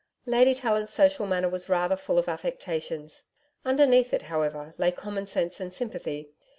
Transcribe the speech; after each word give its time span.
Lady 0.25 0.55
Tallant's 0.55 0.91
social 0.91 1.27
manner 1.27 1.47
was 1.47 1.69
rather 1.69 1.95
full 1.95 2.17
of 2.17 2.27
affectations. 2.27 3.25
Underneath 3.63 4.13
it, 4.15 4.23
however, 4.23 4.73
lay 4.79 4.91
commonsense 4.91 5.59
and 5.59 5.71
sympathy. 5.71 6.31